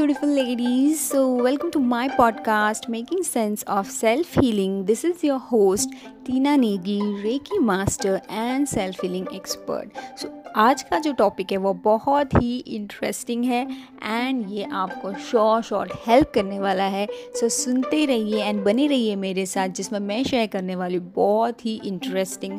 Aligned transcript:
Beautiful 0.00 0.30
ladies. 0.30 0.98
So, 0.98 1.28
welcome 1.28 1.70
to 1.72 1.78
my 1.78 2.08
podcast, 2.08 2.88
Making 2.88 3.22
Sense 3.22 3.62
of 3.64 3.86
Self 3.86 4.32
Healing. 4.32 4.86
This 4.86 5.04
is 5.04 5.22
your 5.22 5.38
host, 5.38 5.90
Tina 6.24 6.56
Negi, 6.56 7.00
Reiki 7.22 7.60
Master 7.60 8.22
and 8.30 8.66
Self 8.66 8.98
Healing 9.00 9.26
Expert. 9.30 9.90
So, 10.16 10.30
आज 10.56 10.82
का 10.82 10.98
जो 10.98 11.12
topic 11.18 11.52
है 11.52 11.58
वो 11.58 11.72
बहुत 11.84 12.34
ही 12.34 12.56
interesting 12.76 13.44
है 13.44 13.60
and 14.04 14.44
ये 14.50 14.68
आपको 14.84 15.12
short 15.26 15.66
short 15.66 15.92
help 16.06 16.32
करने 16.34 16.60
वाला 16.60 16.84
है 16.96 17.06
सो 17.06 17.46
so, 17.46 17.52
सुनते 17.52 18.04
रहिए 18.06 18.44
एंड 18.44 18.64
बने 18.64 18.86
रहिए 18.86 19.16
मेरे 19.16 19.46
साथ 19.46 19.68
जिसमें 19.80 20.00
मैं 20.00 20.22
शेयर 20.24 20.46
करने 20.56 20.76
वाली 20.76 20.98
बहुत 21.20 21.64
ही 21.66 21.80
इंटरेस्टिंग 21.84 22.58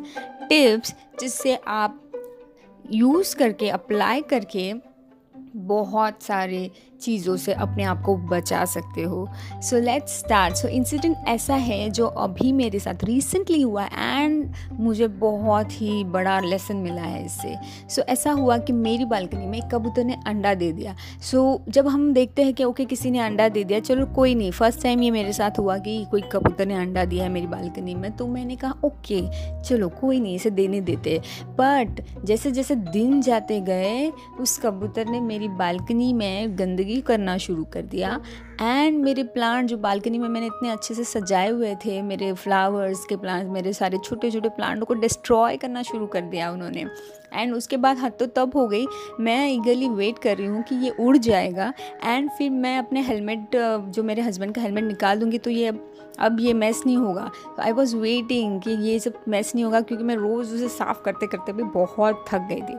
टिप्स 0.49 0.93
जिससे 1.19 1.57
आप 1.79 1.99
यूज़ 2.91 3.35
करके 3.35 3.69
अप्लाई 3.69 4.21
करके 4.29 4.71
बहुत 5.55 6.23
सारे 6.23 6.71
चीज़ों 7.01 7.37
से 7.37 7.53
अपने 7.53 7.83
आप 7.83 8.01
को 8.01 8.15
बचा 8.17 8.65
सकते 8.65 9.03
हो। 9.03 9.27
So 9.53 9.79
let's 9.79 10.19
start 10.19 10.55
so 10.55 10.67
incident 10.67 11.17
ऐसा 11.27 11.55
है 11.55 11.89
जो 11.89 12.07
अभी 12.07 12.51
मेरे 12.51 12.79
साथ 12.79 13.03
रिसेंटली 13.03 13.61
हुआ 13.61 13.85
एंड 13.85 14.53
मुझे 14.71 15.07
बहुत 15.07 15.81
ही 15.81 16.03
बड़ा 16.03 16.39
लेसन 16.39 16.75
मिला 16.75 17.01
है 17.01 17.25
इससे। 17.25 17.55
सो 17.89 18.01
so, 18.01 18.07
ऐसा 18.07 18.31
हुआ 18.31 18.57
कि 18.57 18.73
मेरी 18.73 19.05
बालकनी 19.05 19.45
में 19.45 19.61
कबूतर 19.69 20.03
ने 20.03 20.17
अंडा 20.27 20.53
दे 20.53 20.71
दिया। 20.71 20.95
सो 21.21 21.63
so, 21.65 21.73
जब 21.73 21.87
हम 21.87 22.13
देखते 22.13 22.43
हैं 22.43 22.53
कि 22.53 22.63
ओके 22.63 22.83
okay, 22.83 22.89
किसी 22.89 23.11
ने 23.11 23.19
अंडा 23.19 23.49
दे 23.49 23.63
दिया 23.63 23.79
चलो 23.79 24.05
कोई 24.05 24.35
नहीं 24.35 24.51
फ़र्स्ट 24.51 24.83
टाइम 24.83 25.01
ये 25.01 25.11
मेरे 25.11 25.33
साथ 25.33 25.59
हुआ 25.59 25.77
कि 25.77 26.05
कोई 26.11 26.21
कबूतर 26.21 26.65
ने 26.65 26.75
अंडा 26.75 27.05
दिया 27.05 27.23
है 27.23 27.29
मेरी 27.29 27.47
बालकनी 27.47 27.95
में 27.95 28.11
तो 28.11 28.27
मैंने 28.27 28.55
कहा 28.55 28.75
ओके 28.83 29.21
okay, 29.21 29.69
चलो 29.69 29.89
कोई 29.89 30.19
नहीं 30.19 30.35
इसे 30.35 30.49
देने 30.49 30.81
देते 30.81 31.21
बट 31.45 32.01
जैसे 32.25 32.51
जैसे 32.51 32.75
दिन 32.75 33.21
जाते 33.21 33.61
गए 33.61 34.11
उस 34.39 34.57
कबूतर 34.57 35.05
ने 35.05 35.19
मेरी 35.19 35.40
बालकनी 35.49 36.11
में 36.13 36.57
गंदगी 36.59 36.99
करना 37.01 37.37
शुरू 37.37 37.63
कर 37.63 37.81
दिया। 37.83 38.19
एंड 38.61 38.97
मेरे 39.03 39.23
प्लांट 39.25 39.69
जो 39.69 39.77
बालकनी 39.77 40.17
में 40.17 40.27
मैंने 40.29 40.47
इतने 40.47 40.69
अच्छे 40.69 40.93
से 40.93 41.03
सजाए 41.03 41.49
हुए 41.49 41.73
थे, 41.75 42.01
मेरे 42.01 42.31
फ्लावर्स 42.33 43.05
के 43.05 43.15
प्लांट 43.15 43.49
मेरे 43.49 43.73
सारे 43.73 43.97
छोटे 43.97 44.31
छोटे 44.31 44.49
प्लांटों 44.49 44.85
को 44.85 44.93
डिस्ट्रॉय 44.95 45.57
करना 45.57 45.81
शुरू 45.83 46.07
कर 46.07 46.21
दिया 46.21 46.51
उन्होंने। 46.51 46.85
एंड 47.33 47.53
उसके 47.53 47.77
बाद 47.77 47.97
हद 47.97 48.13
तो 48.19 48.25
तब 48.27 48.55
हो 48.55 48.67
गई, 48.67 48.85
मैं 49.19 49.47
ईगली 49.49 49.89
वेट 49.89 50.19
कर 50.19 50.37
रही 50.37 50.47
हूँ 50.47 50.63
कि 50.63 50.75
ये 50.75 50.89
उड़ 50.99 51.17
जाएगा। 51.17 51.73
एंड 52.03 52.29
फिर 52.29 52.49
मैं 52.49 52.77
अपने 52.77 53.01
हेलमेट 53.01 53.55
जो 53.55 54.03
मेरे 54.03 54.21
हस्बैंड 54.21 54.53
का 54.55 54.61
हेलमेट 54.61 54.83
निकाल 54.83 55.19
दूँगी 55.19 55.37
तो 55.37 55.49
ये 55.49 55.73
अब 56.19 56.37
ये 56.39 56.53
मैस 56.53 56.81
नहीं 56.85 56.97
होगा। 56.97 57.29
आई 57.59 57.71
वॉज़ 57.71 57.95
वेटिंग 57.95 58.59
कि 58.61 58.71
ये 58.81 58.99
सब 58.99 59.13
मैस 59.27 59.53
नहीं 59.55 59.65
होगा, 59.65 59.81
क्योंकि 59.81 60.03
मैं 60.03 60.15
रोज़ 60.15 60.53
उसे 60.55 60.67
साफ़ 60.69 61.01
करते 61.05 61.27
करते 61.27 61.53
भी 61.53 61.63
बहुत 61.65 62.25
थक 62.29 62.47
गई 62.49 62.61
थी। 62.61 62.77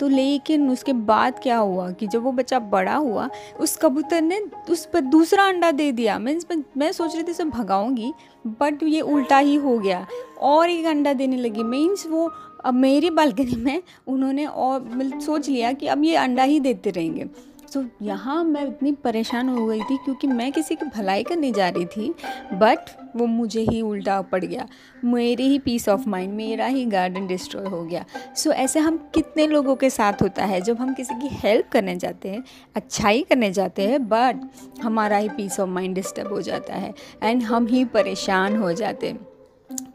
तो 0.00 0.08
लेकिन 0.08 0.68
उसके 0.70 0.92
बाद 0.92 1.38
क्या 1.42 1.56
हुआ 1.56 1.90
कि 1.90 2.06
जब 2.06 2.22
वो 2.22 2.32
बच्चा 2.32 2.58
बड़ा 2.58 2.94
हुआ, 2.94 3.28
उस 3.60 3.76
कबूतर 3.76 4.20
ने 4.20 4.40
उस 4.70 4.84
पर 4.86 5.00
दूसरा 5.00 5.44
अंडा 5.44 5.70
दे 5.70 5.90
दिया। 5.92 6.18
मीन्स 6.18 6.46
मैं 6.76 6.90
सोच 6.92 7.14
रही 7.14 7.24
थी 7.24 7.30
उसे 7.30 7.44
भगाऊँगी 7.44 8.12
बट 8.46 8.82
ये 8.82 9.00
उल्टा 9.00 9.38
ही 9.38 9.54
हो 9.56 9.78
गया। 9.78 10.06
और 10.40 10.70
एक 10.70 10.86
अंडा 10.86 11.12
देने 11.12 11.36
लगी। 11.36 11.62
मीन्स 11.62 12.06
वो, 12.06 12.30
अब 12.64 12.74
मेरी 12.74 13.10
बालकनी 13.10 13.56
में 13.56 13.82
उन्होंने 14.06 14.46
और 14.46 14.82
मतलब 14.84 15.20
सोच 15.20 15.48
लिया 15.48 15.72
कि 15.72 15.86
अब 15.86 16.04
ये 16.04 16.16
अंडा 16.16 16.42
ही 16.42 16.60
देते 16.60 16.90
रहेंगे। 16.90 17.26
सो 17.72 17.80
so, 17.80 17.88
यहाँ 18.02 18.42
मैं 18.44 18.66
इतनी 18.66 18.90
परेशान 18.92 19.48
हो 19.48 19.66
गई 19.66 19.80
थी 19.80 19.96
क्योंकि 19.96 20.26
मैं 20.26 20.50
किसी 20.52 20.74
की 20.74 20.86
भलाई 20.86 21.22
करने 21.22 21.52
जा 21.52 21.68
रही 21.68 21.86
थी 21.86 22.08
बट 22.52 22.90
वो 23.16 23.26
मुझे 23.26 23.60
ही 23.60 23.80
उल्टा 23.82 24.20
पड़ 24.22 24.44
गया। 24.44 24.66
मेरी 25.04 25.48
ही 25.48 25.58
पीस 25.58 25.88
ऑफ़ 25.88 26.08
माइंड 26.08 26.34
मेरा 26.34 26.66
ही 26.66 26.84
गार्डन 26.86 27.26
डिस्ट्रॉय 27.26 27.68
हो 27.68 27.82
गया। 27.84 28.04
सो 28.36 28.50
so, 28.50 28.56
ऐसे 28.56 28.80
हम 28.80 28.96
कितने 29.14 29.46
लोगों 29.46 29.76
के 29.76 29.90
साथ 29.90 30.22
होता 30.22 30.44
है 30.44 30.60
जब 30.60 30.80
हम 30.80 30.94
किसी 30.94 31.14
की 31.14 31.34
हेल्प 31.34 31.68
करने 31.72 31.96
जाते 31.96 32.28
हैं 32.28 32.44
अच्छाई 32.76 33.22
करने 33.22 33.50
जाते 33.52 33.88
हैं 33.88 34.06
बट 34.08 34.48
हमारा 34.82 35.16
ही 35.16 35.28
पीस 35.28 35.60
ऑफ़ 35.60 35.70
माइंड 35.70 35.94
डिस्टर्ब 35.94 36.32
हो 36.32 36.40
जाता 36.42 36.74
है 36.74 36.94
एंड 37.22 37.42
हम 37.42 37.66
ही 37.66 37.84
परेशान 37.84 38.56
हो 38.56 38.72
जाते 38.72 39.08
हैं। 39.08 39.31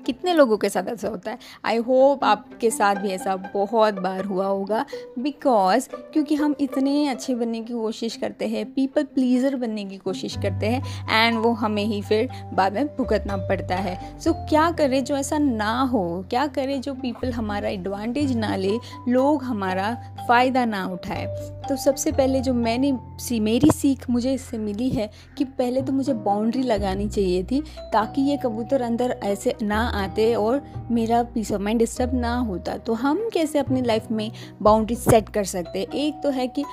कितने 0.07 0.33
लोगों 0.33 0.57
के 0.57 0.69
साथ 0.69 0.87
ऐसा 0.87 1.07
होता 1.07 1.31
है? 1.31 1.37
आई 1.65 1.77
होप 1.77 2.23
आपके 2.23 2.69
साथ 2.71 2.95
भी 2.95 3.09
ऐसा 3.09 3.35
बहुत 3.53 3.93
बार 3.93 4.25
हुआ 4.25 4.45
होगा। 4.45 4.85
बिकॉज़ 5.19 5.87
क्योंकि 6.13 6.35
हम 6.35 6.55
इतने 6.59 7.07
अच्छे 7.07 7.35
बनने 7.35 7.61
की 7.61 7.73
कोशिश 7.73 8.15
करते 8.15 8.47
हैं 8.47 8.65
पीपल 8.73 9.03
प्लीज़र 9.03 9.55
बनने 9.55 9.85
की 9.85 9.97
कोशिश 9.97 10.35
करते 10.35 10.65
हैं 10.65 10.81
एंड 11.11 11.37
वो 11.37 11.51
हमें 11.53 11.83
ही 11.83 12.01
फिर 12.01 12.29
बाद 12.53 12.73
में 12.73 12.87
भुगतना 12.87 13.37
पड़ता 13.37 13.75
है। 13.75 14.19
सो 14.19 14.31
so, 14.31 14.35
क्या 14.49 14.69
करें 14.71 15.03
जो 15.03 15.17
ऐसा 15.17 15.37
ना 15.37 15.81
हो? 15.81 16.25
क्या 16.29 16.47
करें 16.47 16.81
जो 16.81 16.93
पीपल 16.93 17.31
हमारा 17.31 17.69
एडवांटेज 17.69 18.35
ना 18.37 18.55
ले 18.55 18.77
लोग 19.07 19.43
हमारा 19.43 19.93
फ़ायदा 20.27 20.65
ना 20.65 20.85
उठाए? 20.85 21.25
तो 21.69 21.75
सबसे 21.75 22.11
पहले 22.11 22.39
जो 22.39 22.53
मैंने 22.53 22.91
सी 23.19 23.39
मेरी 23.39 23.71
सीख 23.71 24.09
मुझे 24.09 24.33
इससे 24.33 24.57
मिली 24.57 24.89
है 24.89 25.09
कि 25.37 25.43
पहले 25.43 25.81
तो 25.81 25.93
मुझे 25.93 26.13
बाउंड्री 26.13 26.61
लगानी 26.61 27.07
चाहिए 27.09 27.43
थी 27.43 27.61
ताकि 27.93 28.21
ये 28.21 28.37
कबूतर 28.37 28.81
अंदर 28.81 29.11
ऐसे 29.23 29.55
ना 29.61 29.79
आते 29.97 30.33
और 30.35 30.61
मेरा 30.91 31.23
पीस 31.23 31.51
ऑफ़ 31.51 31.61
माइंड 31.61 31.79
डिस्टर्ब 31.79 32.13
ना 32.13 32.35
होता 32.37 32.77
तो 32.77 32.93
हम 32.93 33.29
कैसे 33.33 33.59
अपनी 33.59 33.81
लाइफ 33.81 34.11
में 34.11 34.31
बाउंड्री 34.61 34.95
सेट 34.95 35.29
कर 35.29 35.43
सकते 35.43 35.79
हैं? 35.79 35.87
एक 35.87 36.21
तो 36.23 36.29
है 36.29 36.47
कि 36.47 36.63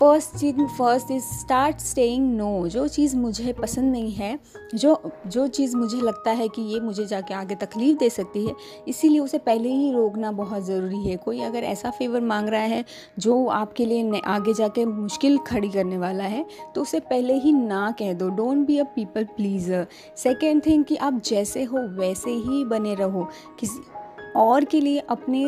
first 0.00 0.36
cheese 0.36 0.60
first 0.68 1.10
is 1.10 1.24
start 1.24 1.80
saying 1.80 2.28
no 2.36 2.68
जो 2.68 2.86
चीज़ 2.88 3.16
मुझे 3.16 3.52
पसंद 3.52 3.92
नहीं 3.92 4.12
है, 4.12 4.38
जो 4.74 5.12
जो 5.26 5.46
चीज़ 5.48 5.76
मुझे 5.76 6.00
लगता 6.00 6.30
है 6.30 6.46
कि 6.48 6.62
ये 6.64 6.80
मुझे 6.80 7.04
जाके 7.06 7.34
आगे 7.34 7.54
तकलीफ़ 7.56 7.98
दे 7.98 8.08
सकती 8.10 8.46
है, 8.46 8.54
इसीलिए 8.88 9.20
उसे 9.20 9.38
पहले 9.40 9.68
ही 9.70 9.92
रोकना 9.92 10.32
बहुत 10.32 10.64
ज़रूरी 10.64 11.02
है। 11.04 11.16
कोई 11.16 11.40
अगर 11.42 11.64
ऐसा 11.64 11.90
फेवर 11.90 12.20
मांग 12.22 12.48
रहा 12.48 12.60
है, 12.62 12.84
जो 13.18 13.46
आपके 13.48 13.86
लिए 13.86 14.20
आगे 14.26 14.54
जाके 14.54 14.84
मुश्किल 14.86 15.38
खड़ी 15.46 15.68
करने 15.68 15.98
वाला 15.98 16.24
है 16.24 16.44
तो 16.74 16.82
उसे 16.82 17.00
पहले 17.02 17.34
ही 17.34 17.52
ना 17.52 17.90
कह 17.98 18.12
दो। 18.14 18.28
Don't 18.30 18.66
be 18.66 18.78
a 18.78 18.84
people 18.96 19.24
pleaser 19.36 19.86
second 20.16 20.66
thing 20.66 20.84
कि 20.84 20.96
आप 20.96 21.22
जैसे 21.24 21.64
हो, 21.64 21.78
वैसे 21.78 22.30
ही 22.30 22.64
बने 22.66 22.94
रहो। 22.94 23.28
किसी 23.60 23.80
और 24.36 24.64
के 24.64 24.80
लिए 24.80 24.98
अपने, 24.98 25.44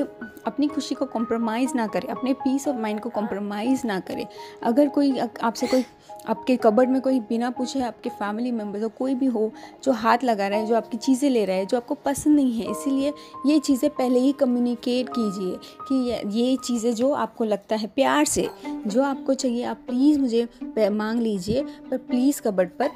अपनी 0.46 0.66
खुशी 0.68 0.94
को 0.94 1.06
कॉम्प्रोमाइज़ 1.06 1.74
ना 1.74 1.86
करें, 1.86 2.08
अपने 2.08 2.32
पीस 2.32 2.68
ऑफ़ 2.68 2.76
माइंड 2.76 3.00
को 3.00 3.08
कॉम्प्रोमाइज़ 3.08 3.86
ना 3.86 4.00
करें। 4.00 4.26
अगर 4.62 4.88
कोई, 4.88 5.18
आपसे 5.18 5.66
कोई, 5.66 5.84
आपके 6.26 6.56
कबर्ड 6.56 6.90
में 6.90 7.00
कोई 7.00 7.20
बिना 7.20 7.50
पूछे 7.50 7.80
आपके 7.80 8.10
फैमिली 8.10 8.52
मेंबर्स 8.52 8.82
हो, 8.82 8.88
कोई 8.88 9.14
भी 9.14 9.26
हो, 9.26 9.50
जो 9.84 9.92
हाथ 9.92 10.24
लगा 10.24 10.48
रहा 10.48 10.58
है, 10.58 10.66
जो 10.66 10.76
आपकी 10.76 10.96
चीज़ें 10.96 11.30
ले 11.30 11.44
रहा 11.44 11.56
है, 11.56 11.66
जो 11.66 11.76
आपको 11.76 11.94
पसंद 11.94 12.36
नहीं 12.36 12.60
है, 12.60 12.70
इसीलिए 12.70 13.12
ये 13.46 13.58
चीज़ें 13.58 13.90
पहले 13.90 14.20
ही 14.20 14.32
कम्युनिकेट 14.32 15.08
कीजिए 15.08 15.56
कि 15.88 16.40
ये 16.40 16.56
चीज़ें 16.56 16.94
जो 16.94 17.12
आपको 17.12 17.44
लगता 17.44 17.76
है 17.76 17.86
प्यार 17.86 18.24
से, 18.24 18.48
जो 18.66 19.02
आपको 19.02 19.34
चाहिए, 19.34 19.64
आप 19.64 19.76
प्लीज़ 19.86 20.18
मुझे 20.18 20.48
मांग 20.90 21.20
लीजिए, 21.20 21.62
पर 21.90 21.96
प्लीज़ 21.98 22.42
कबर्ड 22.42 22.70
पर 22.78 22.90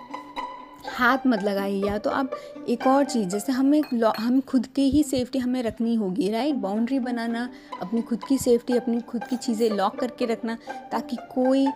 हाथ 0.88 1.26
मत 1.26 1.42
लगाइए 1.42 1.84
या 1.86 1.98
तो 1.98 2.10
आप 2.10 2.30
एक 2.68 2.86
और 2.86 3.04
चीज़ 3.04 3.28
जैसे 3.28 3.52
हमें 3.52 3.80
हम 4.18 4.40
खुद 4.40 4.66
की 4.66 4.88
ही 4.90 5.02
सेफ्टी 5.02 5.38
हमें 5.38 5.62
रखनी 5.62 5.94
होगी 5.94 6.30
राइट 6.30 6.54
बाउंड्री 6.54 6.98
बनाना 6.98 7.48
अपनी 7.82 8.02
खुद 8.02 8.24
की 8.24 8.38
सेफ्टी 8.38 8.76
अपनी 8.76 9.00
खुद 9.00 9.24
की 9.24 9.36
चीज़ें 9.36 9.70
लॉक 9.70 9.98
करके 10.00 10.26
रखना 10.26 10.58
ताकि 10.92 11.16
कोई 11.34 11.66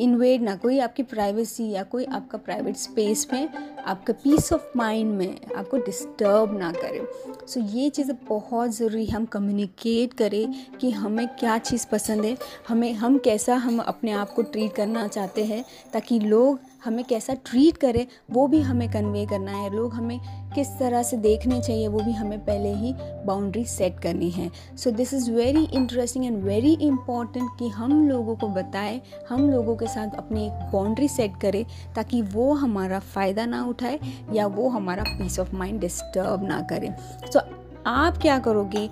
इन्वेड 0.00 0.42
ना 0.42 0.56
कोई 0.56 0.78
आपकी 0.78 1.02
प्राइवेसी 1.02 1.68
या 1.70 1.82
कोई 1.82 2.04
आपका 2.04 2.38
प्राइवेट 2.38 2.76
स्पेस 2.76 3.26
में 3.32 3.48
आपका 3.86 4.12
पीस 4.12 4.52
ऑफ़ 4.52 4.62
माइंड 4.76 5.12
में 5.12 5.40
आपको 5.56 5.76
डिस्टर्ब 5.76 6.58
ना 6.58 6.72
करे। 6.72 7.06
सो 7.46 7.60
so, 7.60 7.66
ये 7.76 7.90
चीज़ें 7.90 8.16
बहुत 8.28 8.70
ज़रूरी 8.70 9.06
हम 9.06 9.24
कम्युनिकेट 9.24 10.14
करें 10.14 10.54
कि 10.80 10.90
हमें 10.90 11.28
क्या 11.28 11.58
चीज़ 11.58 11.86
पसंद 11.86 12.24
है 12.24 12.36
हमें 12.68 12.92
हम 12.92 13.18
कैसा 13.18 13.54
हम 13.56 13.78
अपने 13.78 14.12
आप 14.12 14.30
को 14.30 14.42
ट्रीट 14.42 14.74
करना 14.74 15.08
चाहते 15.08 15.44
हैं 15.44 15.64
ताकि 15.92 16.20
लोग 16.20 16.60
हमें 16.86 17.04
कैसा 17.04 17.34
ट्रीट 17.46 17.76
करें 17.76 18.06
वो 18.30 18.46
भी 18.48 18.60
हमें 18.60 18.88
कन्वे 18.90 19.24
करना 19.26 19.52
है। 19.52 19.74
लोग 19.74 19.94
हमें 19.94 20.18
किस 20.54 20.68
तरह 20.78 21.02
से 21.02 21.16
देखने 21.18 21.60
चाहिए 21.60 21.88
वो 21.88 22.00
भी 22.00 22.12
हमें 22.12 22.38
पहले 22.38 22.72
ही 22.74 22.92
बाउंड्री 23.26 23.64
सेट 23.64 23.98
करनी 24.00 24.30
है। 24.30 24.50
So 24.76 24.90
this 24.90 25.14
is 25.14 25.30
very 25.30 25.64
interesting 25.64 26.24
and 26.24 26.42
very 26.44 26.72
important 26.82 27.50
कि 27.58 27.68
हम 27.68 28.08
लोगों 28.08 28.36
को 28.36 28.48
बताएँ 28.48 29.00
हम 29.28 29.50
लोगों 29.50 29.76
के 29.76 29.86
साथ 29.86 30.16
अपनी 30.16 30.46
एक 30.46 30.70
बाउंड्री 30.72 31.08
सेट 31.08 31.40
करें 31.40 31.64
ताकि 31.96 32.22
वो 32.22 32.52
हमारा 32.54 32.98
फ़ायदा 33.14 33.46
ना 33.46 33.64
उठाए 33.64 33.98
या 34.32 34.46
वो 34.46 34.68
हमारा 34.68 35.04
पीस 35.08 35.38
ऑफ़ 35.40 35.54
माइंड 35.56 35.80
डिस्टर्ब 35.80 36.48
ना 36.48 36.60
करें। 36.60 36.94
सो 36.96 37.38
so, 37.38 37.44
आप 37.86 38.18
क्या 38.18 38.38
करोगे? 38.38 38.88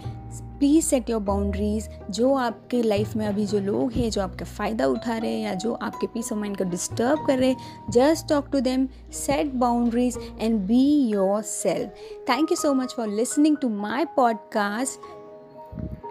प्लीज़ 0.65 0.85
सेट 0.85 1.11
योर 1.11 1.21
बाउंड्रीज़ 1.21 1.89
जो 2.11 2.33
आपके 2.35 2.83
लाइफ 2.83 3.15
में 3.17 3.27
अभी 3.27 3.45
जो 3.47 3.59
लोग 3.61 3.93
हैं, 3.93 4.11
जो 4.11 4.23
आपका 4.23 4.45
फ़ायदा 4.45 4.87
उठा 4.87 5.17
रहे 5.19 5.33
हैं 5.33 5.45
या 5.45 5.53
जो 5.55 5.73
आपके 5.73 6.07
पीस 6.07 6.33
ऑफ़ 6.33 6.39
माइंड 6.41 6.57
को 6.59 6.65
डिस्टर्ब 6.65 7.27
कर 7.27 7.39
रहे 7.39 7.49
हैं 7.51 7.91
just 7.91 8.29
talk 8.29 8.49
to 8.53 8.61
them 8.61 8.89
set 9.13 9.53
boundaries 9.55 10.19
and 10.41 10.59
be 10.61 10.85
yourself 11.43 11.91
thank 12.31 12.51
you 12.51 12.57
so 12.57 12.75
much 12.75 12.95
for 12.97 13.09
listening 13.09 13.57
to 13.57 13.69
my 13.69 14.05
podcast 14.17 15.01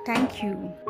thank 0.09 0.43
you 0.43 0.82